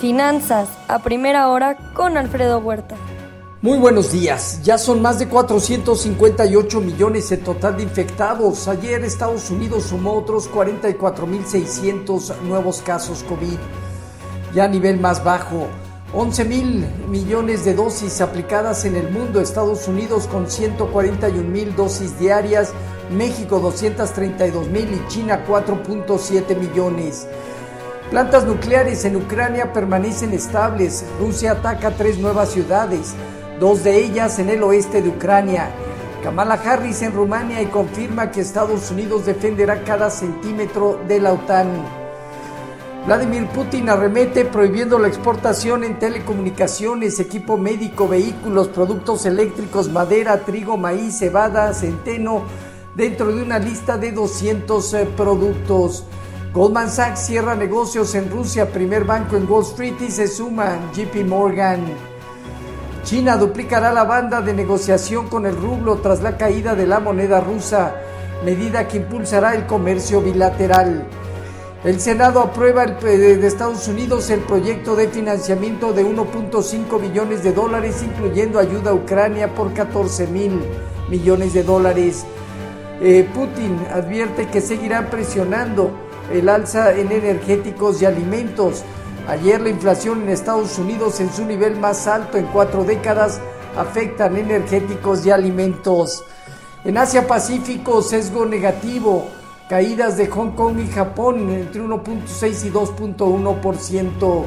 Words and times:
Finanzas 0.00 0.70
a 0.88 1.00
primera 1.00 1.48
hora 1.48 1.76
con 1.92 2.16
Alfredo 2.16 2.58
Huerta. 2.58 2.96
Muy 3.60 3.76
buenos 3.76 4.12
días. 4.12 4.62
Ya 4.62 4.78
son 4.78 5.02
más 5.02 5.18
de 5.18 5.28
458 5.28 6.80
millones 6.80 7.30
en 7.32 7.44
total 7.44 7.76
de 7.76 7.82
infectados. 7.82 8.66
Ayer 8.66 9.04
Estados 9.04 9.50
Unidos 9.50 9.84
sumó 9.84 10.14
otros 10.14 10.50
44.600 10.50 12.40
nuevos 12.40 12.80
casos 12.80 13.22
COVID. 13.24 13.58
Ya 14.54 14.64
a 14.64 14.68
nivel 14.68 14.98
más 14.98 15.22
bajo. 15.22 15.66
11 16.14 16.44
mil 16.46 16.86
millones 17.06 17.66
de 17.66 17.74
dosis 17.74 18.22
aplicadas 18.22 18.86
en 18.86 18.96
el 18.96 19.10
mundo. 19.10 19.38
Estados 19.38 19.86
Unidos 19.86 20.26
con 20.28 20.50
141 20.50 21.46
mil 21.46 21.76
dosis 21.76 22.18
diarias. 22.18 22.72
México 23.10 23.60
232 23.60 24.66
mil 24.68 24.88
y 24.94 25.08
China 25.08 25.44
4.7 25.46 26.56
millones. 26.56 27.26
Plantas 28.10 28.44
nucleares 28.44 29.04
en 29.04 29.14
Ucrania 29.14 29.72
permanecen 29.72 30.32
estables. 30.32 31.04
Rusia 31.20 31.52
ataca 31.52 31.92
tres 31.92 32.18
nuevas 32.18 32.50
ciudades, 32.50 33.14
dos 33.60 33.84
de 33.84 33.98
ellas 33.98 34.40
en 34.40 34.50
el 34.50 34.64
oeste 34.64 35.00
de 35.00 35.10
Ucrania. 35.10 35.70
Kamala 36.20 36.54
Harris 36.54 37.02
en 37.02 37.12
Rumania 37.12 37.62
y 37.62 37.66
confirma 37.66 38.32
que 38.32 38.40
Estados 38.40 38.90
Unidos 38.90 39.26
defenderá 39.26 39.84
cada 39.84 40.10
centímetro 40.10 40.98
de 41.06 41.20
la 41.20 41.34
OTAN. 41.34 41.68
Vladimir 43.06 43.46
Putin 43.46 43.88
arremete 43.88 44.44
prohibiendo 44.44 44.98
la 44.98 45.06
exportación 45.06 45.84
en 45.84 46.00
telecomunicaciones, 46.00 47.20
equipo 47.20 47.56
médico, 47.56 48.08
vehículos, 48.08 48.66
productos 48.68 49.24
eléctricos, 49.24 49.88
madera, 49.88 50.40
trigo, 50.40 50.76
maíz, 50.76 51.18
cebada, 51.18 51.72
centeno, 51.74 52.42
dentro 52.96 53.32
de 53.32 53.40
una 53.40 53.60
lista 53.60 53.96
de 53.96 54.10
200 54.10 54.94
eh, 54.94 55.08
productos. 55.16 56.04
Goldman 56.52 56.90
Sachs 56.90 57.26
cierra 57.26 57.54
negocios 57.54 58.12
en 58.16 58.28
Rusia, 58.28 58.72
primer 58.72 59.04
banco 59.04 59.36
en 59.36 59.48
Wall 59.48 59.62
Street 59.62 59.94
y 60.00 60.10
se 60.10 60.26
suma 60.26 60.80
JP 60.92 61.24
Morgan. 61.24 61.84
China 63.04 63.36
duplicará 63.36 63.92
la 63.92 64.02
banda 64.02 64.40
de 64.40 64.52
negociación 64.52 65.28
con 65.28 65.46
el 65.46 65.54
rublo 65.54 65.98
tras 65.98 66.22
la 66.22 66.36
caída 66.36 66.74
de 66.74 66.88
la 66.88 66.98
moneda 66.98 67.40
rusa, 67.40 67.94
medida 68.44 68.88
que 68.88 68.96
impulsará 68.96 69.54
el 69.54 69.66
comercio 69.66 70.20
bilateral. 70.22 71.06
El 71.84 72.00
Senado 72.00 72.40
aprueba 72.40 72.82
el, 72.82 72.98
de 72.98 73.46
Estados 73.46 73.86
Unidos 73.86 74.28
el 74.30 74.40
proyecto 74.40 74.96
de 74.96 75.06
financiamiento 75.06 75.92
de 75.92 76.04
1.5 76.04 77.00
billones 77.00 77.44
de 77.44 77.52
dólares, 77.52 78.02
incluyendo 78.02 78.58
ayuda 78.58 78.90
a 78.90 78.94
Ucrania 78.94 79.54
por 79.54 79.72
14 79.72 80.26
mil 80.26 80.60
millones 81.08 81.54
de 81.54 81.62
dólares. 81.62 82.24
Eh, 83.00 83.26
Putin 83.32 83.78
advierte 83.94 84.48
que 84.48 84.60
seguirán 84.60 85.06
presionando 85.10 86.09
el 86.32 86.48
alza 86.48 86.92
en 86.92 87.12
energéticos 87.12 88.00
y 88.02 88.06
alimentos. 88.06 88.84
Ayer 89.28 89.60
la 89.60 89.68
inflación 89.68 90.22
en 90.22 90.30
Estados 90.30 90.78
Unidos 90.78 91.20
en 91.20 91.32
su 91.32 91.44
nivel 91.44 91.76
más 91.76 92.06
alto 92.06 92.38
en 92.38 92.46
cuatro 92.46 92.84
décadas 92.84 93.40
afectan 93.76 94.36
energéticos 94.36 95.24
y 95.26 95.30
alimentos. 95.30 96.24
En 96.84 96.96
Asia 96.96 97.26
Pacífico, 97.26 98.02
sesgo 98.02 98.46
negativo, 98.46 99.28
caídas 99.68 100.16
de 100.16 100.26
Hong 100.28 100.52
Kong 100.52 100.80
y 100.80 100.88
Japón 100.88 101.50
entre 101.50 101.82
1.6 101.82 102.66
y 102.66 102.70
2.1%. 102.70 104.44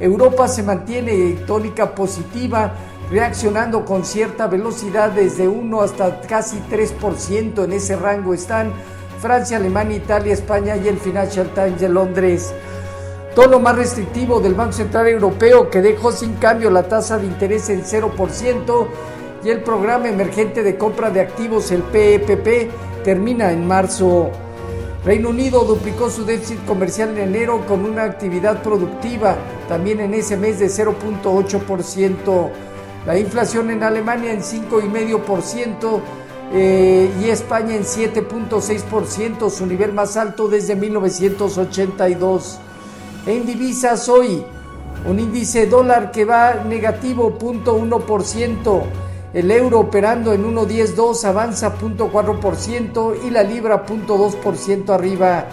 Europa 0.00 0.48
se 0.48 0.62
mantiene 0.62 1.32
tónica 1.46 1.94
positiva, 1.94 2.74
reaccionando 3.10 3.84
con 3.84 4.04
cierta 4.04 4.48
velocidad 4.48 5.10
desde 5.12 5.48
1 5.48 5.80
hasta 5.80 6.20
casi 6.22 6.58
3%. 6.70 7.64
En 7.64 7.72
ese 7.72 7.96
rango 7.96 8.34
están 8.34 8.72
Francia, 9.20 9.56
Alemania, 9.56 9.96
Italia, 9.96 10.34
España 10.34 10.76
y 10.76 10.88
el 10.88 10.98
Financial 10.98 11.48
Times 11.54 11.80
de 11.80 11.88
Londres. 11.88 12.52
Tono 13.34 13.58
más 13.58 13.76
restrictivo 13.76 14.40
del 14.40 14.54
Banco 14.54 14.72
Central 14.72 15.08
Europeo 15.08 15.68
que 15.70 15.82
dejó 15.82 16.12
sin 16.12 16.34
cambio 16.34 16.70
la 16.70 16.84
tasa 16.84 17.18
de 17.18 17.26
interés 17.26 17.68
en 17.68 17.82
0% 17.82 18.86
y 19.44 19.50
el 19.50 19.60
programa 19.62 20.08
emergente 20.08 20.62
de 20.62 20.76
compra 20.76 21.10
de 21.10 21.20
activos, 21.20 21.70
el 21.70 21.82
PEPP, 21.82 22.70
termina 23.04 23.52
en 23.52 23.66
marzo. 23.66 24.30
Reino 25.04 25.28
Unido 25.28 25.64
duplicó 25.64 26.10
su 26.10 26.24
déficit 26.24 26.64
comercial 26.64 27.10
en 27.10 27.28
enero 27.28 27.64
con 27.66 27.84
una 27.84 28.02
actividad 28.02 28.62
productiva, 28.62 29.36
también 29.68 30.00
en 30.00 30.14
ese 30.14 30.36
mes 30.36 30.58
de 30.58 30.66
0.8%. 30.66 32.50
La 33.06 33.16
inflación 33.16 33.70
en 33.70 33.84
Alemania 33.84 34.32
en 34.32 34.40
5,5%, 34.40 36.00
eh, 36.52 37.10
y 37.20 37.28
España 37.28 37.74
en 37.74 37.82
7.6%, 37.82 39.50
su 39.50 39.66
nivel 39.66 39.92
más 39.92 40.16
alto 40.16 40.48
desde 40.48 40.76
1982. 40.76 42.58
En 43.26 43.46
divisas 43.46 44.08
hoy, 44.08 44.44
un 45.06 45.18
índice 45.18 45.66
dólar 45.66 46.10
que 46.10 46.24
va 46.24 46.64
negativo 46.64 47.36
0.1%, 47.38 48.82
el 49.34 49.50
euro 49.50 49.80
operando 49.80 50.32
en 50.32 50.44
1.102 50.44 51.24
avanza 51.24 51.76
0.4% 51.76 53.16
y 53.26 53.30
la 53.30 53.42
libra 53.42 53.84
0.2% 53.84 54.90
arriba. 54.90 55.46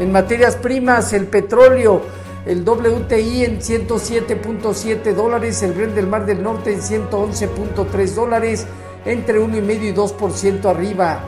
En 0.00 0.10
materias 0.10 0.56
primas, 0.56 1.12
el 1.12 1.26
petróleo, 1.26 2.02
el 2.46 2.66
WTI 2.66 3.44
en 3.44 3.60
107.7 3.60 5.14
dólares, 5.14 5.62
el 5.62 5.72
Brent 5.72 5.94
del 5.94 6.06
Mar 6.06 6.24
del 6.24 6.42
Norte 6.42 6.72
en 6.72 6.80
111.3 6.80 8.14
dólares, 8.14 8.66
entre 9.04 9.40
1,5 9.40 9.82
y 9.82 9.92
2% 9.92 10.64
arriba. 10.66 11.20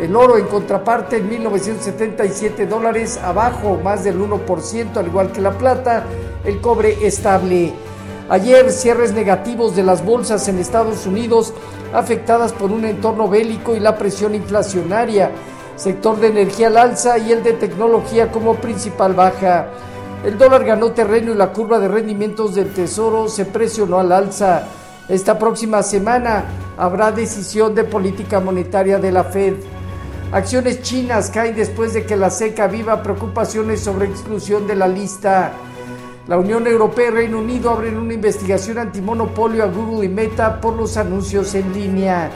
El 0.00 0.14
oro 0.14 0.36
en 0.36 0.46
contraparte 0.46 1.16
en 1.16 1.28
1977 1.28 2.66
dólares, 2.66 3.18
abajo 3.22 3.80
más 3.82 4.04
del 4.04 4.20
1%, 4.20 4.96
al 4.96 5.06
igual 5.06 5.32
que 5.32 5.40
la 5.40 5.56
plata, 5.56 6.04
el 6.44 6.60
cobre 6.60 7.06
estable. 7.06 7.72
Ayer 8.28 8.70
cierres 8.72 9.12
negativos 9.12 9.74
de 9.74 9.84
las 9.84 10.04
bolsas 10.04 10.48
en 10.48 10.58
Estados 10.58 11.06
Unidos 11.06 11.54
afectadas 11.94 12.52
por 12.52 12.72
un 12.72 12.84
entorno 12.84 13.28
bélico 13.28 13.74
y 13.74 13.80
la 13.80 13.96
presión 13.96 14.34
inflacionaria, 14.34 15.30
sector 15.76 16.18
de 16.18 16.28
energía 16.28 16.66
al 16.66 16.76
alza 16.76 17.18
y 17.18 17.32
el 17.32 17.42
de 17.42 17.52
tecnología 17.52 18.30
como 18.30 18.56
principal 18.56 19.14
baja. 19.14 19.68
El 20.24 20.36
dólar 20.36 20.64
ganó 20.64 20.90
terreno 20.90 21.32
y 21.32 21.36
la 21.36 21.52
curva 21.52 21.78
de 21.78 21.88
rendimientos 21.88 22.54
del 22.54 22.74
tesoro 22.74 23.28
se 23.28 23.44
presionó 23.44 23.98
al 23.98 24.10
alza. 24.10 24.64
Esta 25.08 25.38
próxima 25.38 25.84
semana 25.84 26.46
habrá 26.76 27.12
decisión 27.12 27.76
de 27.76 27.84
política 27.84 28.40
monetaria 28.40 28.98
de 28.98 29.12
la 29.12 29.22
Fed. 29.22 29.54
Acciones 30.32 30.82
chinas 30.82 31.30
caen 31.30 31.54
después 31.54 31.94
de 31.94 32.04
que 32.04 32.16
la 32.16 32.28
SECA 32.28 32.66
viva 32.66 33.04
preocupaciones 33.04 33.80
sobre 33.80 34.06
exclusión 34.06 34.66
de 34.66 34.74
la 34.74 34.88
lista. 34.88 35.52
La 36.26 36.36
Unión 36.36 36.66
Europea 36.66 37.06
y 37.06 37.10
Reino 37.10 37.38
Unido 37.38 37.70
abren 37.70 37.96
una 37.96 38.14
investigación 38.14 38.78
antimonopolio 38.78 39.62
a 39.62 39.68
Google 39.68 40.06
y 40.06 40.08
Meta 40.08 40.60
por 40.60 40.74
los 40.74 40.96
anuncios 40.96 41.54
en 41.54 41.72
línea. 41.72 42.28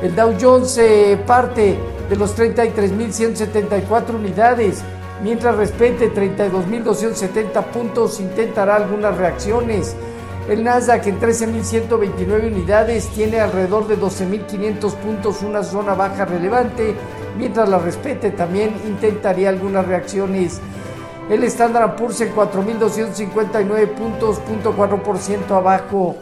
El 0.00 0.16
Dow 0.16 0.34
Jones 0.40 0.80
parte 1.26 1.76
de 2.08 2.16
los 2.16 2.34
33.174 2.34 4.14
unidades, 4.14 4.82
mientras 5.22 5.56
respete 5.56 6.10
32.270 6.10 7.64
puntos, 7.66 8.18
intentará 8.18 8.76
algunas 8.76 9.14
reacciones. 9.18 9.94
El 10.48 10.64
Nasdaq 10.64 11.06
en 11.06 11.20
13.129 11.20 12.52
unidades 12.52 13.06
tiene 13.08 13.38
alrededor 13.38 13.86
de 13.86 13.96
12.500 13.96 14.94
puntos, 14.96 15.40
una 15.42 15.62
zona 15.62 15.94
baja 15.94 16.24
relevante. 16.24 16.96
Mientras 17.38 17.68
la 17.68 17.78
respete, 17.78 18.32
también 18.32 18.74
intentaría 18.84 19.50
algunas 19.50 19.86
reacciones. 19.86 20.60
El 21.30 21.44
Standard 21.44 21.94
Poor's 21.94 22.20
en 22.22 22.34
4.259 22.34 23.86
puntos, 23.94 24.40
0.4% 24.64 25.48
abajo. 25.52 26.16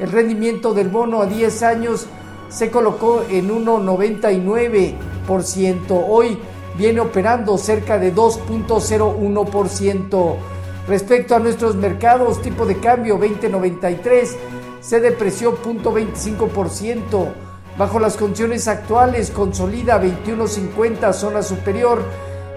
El 0.00 0.10
rendimiento 0.10 0.74
del 0.74 0.88
bono 0.88 1.22
a 1.22 1.26
10 1.26 1.62
años 1.62 2.08
se 2.48 2.72
colocó 2.72 3.22
en 3.30 3.50
1,99%. 3.50 6.04
Hoy 6.08 6.36
viene 6.76 6.98
operando 7.00 7.56
cerca 7.56 7.98
de 7.98 8.12
2.01%. 8.12 10.59
Respecto 10.90 11.36
a 11.36 11.38
nuestros 11.38 11.76
mercados, 11.76 12.42
tipo 12.42 12.66
de 12.66 12.80
cambio 12.80 13.16
2093 13.16 14.36
se 14.80 14.98
depreció 14.98 15.56
0.25%. 15.62 17.28
Bajo 17.78 18.00
las 18.00 18.16
condiciones 18.16 18.66
actuales, 18.66 19.30
consolida 19.30 20.02
21.50 20.02 21.12
zona 21.12 21.44
superior, 21.44 22.02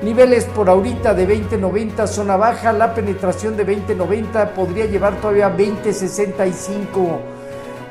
niveles 0.02 0.46
por 0.46 0.68
ahorita 0.68 1.14
de 1.14 1.28
20.90 1.28 2.08
zona 2.08 2.36
baja, 2.36 2.74
la 2.74 2.96
penetración 2.96 3.56
de 3.56 3.68
20.90 3.68 4.54
podría 4.54 4.88
llevar 4.88 5.22
todavía 5.22 5.56
20.65. 5.56 7.20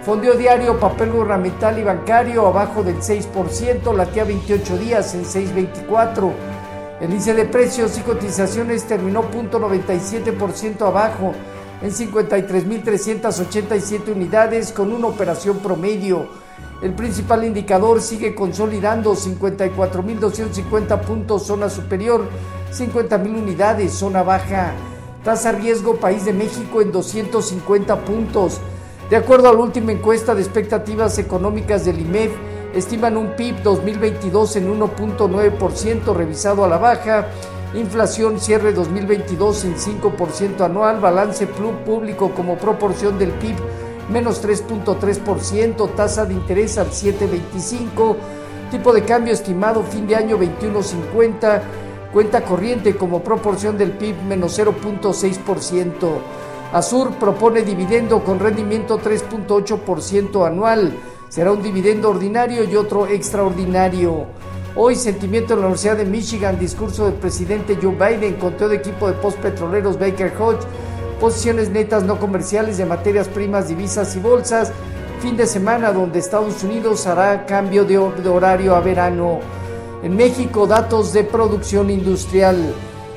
Fondeo 0.04 0.34
diario, 0.34 0.80
papel 0.80 1.12
gubernamental 1.12 1.78
y 1.78 1.84
bancario 1.84 2.48
abajo 2.48 2.82
del 2.82 2.96
6%, 2.96 3.94
latía 3.94 4.24
28 4.24 4.76
días 4.78 5.14
en 5.14 5.24
6.24. 5.24 6.32
El 7.02 7.10
índice 7.10 7.34
de 7.34 7.44
precios 7.46 7.98
y 7.98 8.02
cotizaciones 8.02 8.84
terminó 8.84 9.28
0.97% 9.28 10.86
abajo 10.86 11.34
en 11.82 11.90
53.387 11.90 14.14
unidades 14.14 14.70
con 14.70 14.92
una 14.92 15.08
operación 15.08 15.58
promedio. 15.58 16.28
El 16.80 16.94
principal 16.94 17.44
indicador 17.44 18.00
sigue 18.00 18.36
consolidando 18.36 19.16
54.250 19.16 21.00
puntos 21.00 21.44
zona 21.44 21.68
superior, 21.68 22.24
50.000 22.70 23.36
unidades 23.36 23.94
zona 23.94 24.22
baja. 24.22 24.72
Tasa 25.24 25.50
riesgo 25.50 25.96
país 25.96 26.24
de 26.24 26.32
México 26.32 26.82
en 26.82 26.92
250 26.92 28.04
puntos. 28.04 28.60
De 29.10 29.16
acuerdo 29.16 29.48
a 29.48 29.52
la 29.52 29.58
última 29.58 29.90
encuesta 29.90 30.36
de 30.36 30.42
expectativas 30.42 31.18
económicas 31.18 31.84
del 31.84 31.98
IMEF, 31.98 32.30
estiman 32.74 33.16
un 33.16 33.36
PIB 33.36 33.62
2022 33.62 34.56
en 34.56 34.80
1.9% 34.80 36.14
revisado 36.14 36.64
a 36.64 36.68
la 36.68 36.78
baja, 36.78 37.28
inflación 37.74 38.40
cierre 38.40 38.72
2022 38.72 39.64
en 39.64 39.76
5% 39.76 40.60
anual, 40.60 41.00
balance 41.00 41.46
público 41.46 42.32
como 42.32 42.56
proporción 42.56 43.18
del 43.18 43.30
PIB 43.30 43.56
menos 44.10 44.44
3.3%, 44.44 45.94
tasa 45.94 46.24
de 46.26 46.34
interés 46.34 46.78
al 46.78 46.88
7.25%, 46.88 48.16
tipo 48.70 48.92
de 48.92 49.04
cambio 49.04 49.32
estimado 49.32 49.82
fin 49.82 50.06
de 50.06 50.16
año 50.16 50.38
21.50%, 50.38 51.60
cuenta 52.12 52.42
corriente 52.42 52.96
como 52.96 53.22
proporción 53.22 53.78
del 53.78 53.92
PIB 53.92 54.22
menos 54.22 54.58
0.6%. 54.58 55.92
Azur 56.72 57.12
propone 57.16 57.62
dividendo 57.62 58.24
con 58.24 58.38
rendimiento 58.38 58.98
3.8% 58.98 60.46
anual. 60.46 60.94
Será 61.32 61.50
un 61.50 61.62
dividendo 61.62 62.10
ordinario 62.10 62.62
y 62.62 62.76
otro 62.76 63.06
extraordinario. 63.06 64.26
Hoy, 64.76 64.96
sentimiento 64.96 65.54
en 65.54 65.60
la 65.60 65.66
Universidad 65.68 65.96
de 65.96 66.04
Michigan, 66.04 66.58
discurso 66.58 67.06
del 67.06 67.14
presidente 67.14 67.78
Joe 67.80 67.94
Biden, 67.94 68.34
conteo 68.34 68.68
de 68.68 68.76
equipo 68.76 69.08
de 69.08 69.14
postpetroleros 69.14 69.98
Baker 69.98 70.30
Hodge, 70.38 70.66
posiciones 71.18 71.70
netas 71.70 72.02
no 72.02 72.20
comerciales 72.20 72.76
de 72.76 72.84
materias 72.84 73.28
primas, 73.28 73.66
divisas 73.66 74.14
y 74.14 74.18
bolsas. 74.18 74.72
Fin 75.22 75.34
de 75.38 75.46
semana 75.46 75.90
donde 75.90 76.18
Estados 76.18 76.62
Unidos 76.64 77.06
hará 77.06 77.46
cambio 77.46 77.86
de, 77.86 77.96
horario 77.96 78.76
a 78.76 78.80
verano. 78.80 79.40
En 80.02 80.14
México, 80.14 80.66
datos 80.66 81.14
de 81.14 81.24
producción 81.24 81.88
industrial. 81.88 82.74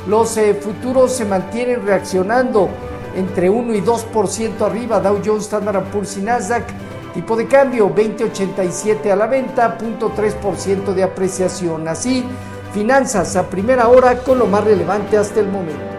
Los 0.07 0.38
eh, 0.38 0.53
futuros 0.53 1.12
se 1.12 1.25
mantienen 1.25 1.85
reaccionando 1.85 2.69
entre 3.13 3.50
1 3.50 3.75
y 3.75 3.81
2% 3.81 4.62
arriba. 4.62 5.01
Dow 5.01 5.19
Jones, 5.21 5.44
Standard 5.44 5.83
Poor's 5.91 6.15
y 6.15 6.21
Nasdaq. 6.21 6.85
Tipo 7.15 7.38
de 7.38 7.47
cambio 7.47 7.85
2087 7.85 9.09
a 9.09 9.15
la 9.15 9.27
venta, 9.27 9.77
0.3% 9.77 10.94
de 10.94 11.01
apreciación. 11.01 11.88
Así, 11.88 12.25
finanzas 12.73 13.38
a 13.38 13.50
primera 13.50 13.88
hora 13.88 14.17
con 14.19 14.38
lo 14.38 14.47
más 14.47 14.65
relevante 14.65 15.17
hasta 15.17 15.39
el 15.39 15.47
momento. 15.47 15.94